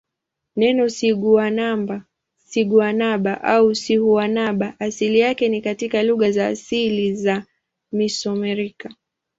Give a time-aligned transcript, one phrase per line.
[0.55, 0.89] Neno
[2.49, 7.43] siguanaba au sihuanaba asili yake ni katika lugha za asili za
[7.91, 8.89] Mesoamerica.